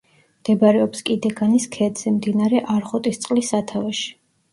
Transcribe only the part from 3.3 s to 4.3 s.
სათავეში.